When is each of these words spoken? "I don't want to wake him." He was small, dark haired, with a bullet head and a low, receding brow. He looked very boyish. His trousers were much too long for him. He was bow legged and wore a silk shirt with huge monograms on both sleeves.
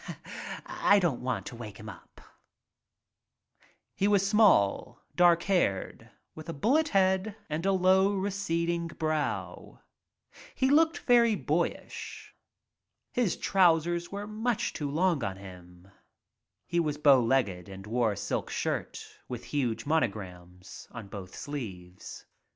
"I 0.65 0.97
don't 0.97 1.21
want 1.21 1.45
to 1.45 1.55
wake 1.55 1.77
him." 1.77 1.91
He 3.93 4.07
was 4.07 4.27
small, 4.27 5.03
dark 5.15 5.43
haired, 5.43 6.09
with 6.33 6.49
a 6.49 6.53
bullet 6.53 6.87
head 6.87 7.35
and 7.51 7.67
a 7.67 7.71
low, 7.71 8.11
receding 8.15 8.87
brow. 8.87 9.81
He 10.55 10.71
looked 10.71 10.97
very 10.97 11.35
boyish. 11.35 12.33
His 13.11 13.37
trousers 13.37 14.11
were 14.11 14.25
much 14.25 14.73
too 14.73 14.89
long 14.89 15.19
for 15.19 15.35
him. 15.35 15.91
He 16.65 16.79
was 16.79 16.97
bow 16.97 17.19
legged 17.21 17.69
and 17.69 17.85
wore 17.85 18.13
a 18.13 18.17
silk 18.17 18.49
shirt 18.49 19.05
with 19.27 19.43
huge 19.53 19.85
monograms 19.85 20.87
on 20.89 21.09
both 21.09 21.35
sleeves. 21.35 22.25